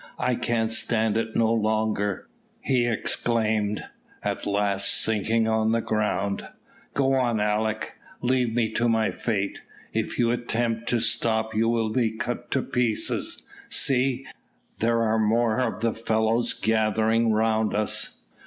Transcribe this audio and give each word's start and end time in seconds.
"I 0.17 0.33
can 0.33 0.69
stand 0.69 1.15
it 1.15 1.35
no 1.35 1.53
longer," 1.53 2.27
he 2.59 2.87
exclaimed, 2.87 3.83
at 4.23 4.47
last 4.47 4.99
sinking 4.99 5.47
on 5.47 5.73
the 5.73 5.79
ground. 5.79 6.47
"Go 6.95 7.13
on, 7.13 7.39
Alick. 7.39 7.93
Leave 8.19 8.51
me 8.51 8.67
to 8.71 8.89
my 8.89 9.11
fate. 9.11 9.61
If 9.93 10.17
you 10.17 10.31
attempt 10.31 10.89
to 10.89 10.99
stop 11.01 11.53
you 11.53 11.69
will 11.69 11.91
be 11.91 12.09
cut 12.09 12.49
to 12.49 12.63
pieces. 12.63 13.43
See, 13.69 14.25
there 14.79 15.03
are 15.03 15.19
more 15.19 15.59
of 15.59 15.81
the 15.81 15.93
fellows 15.93 16.53
gathering 16.53 17.31
round 17.31 17.75
us." 17.75 18.21